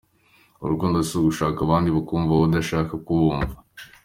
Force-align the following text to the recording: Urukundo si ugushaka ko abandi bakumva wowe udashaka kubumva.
Urukundo 0.63 0.97
si 1.07 1.13
ugushaka 1.19 1.57
ko 1.57 1.63
abandi 1.67 1.89
bakumva 1.95 2.31
wowe 2.33 2.45
udashaka 2.47 2.93
kubumva. 3.05 3.55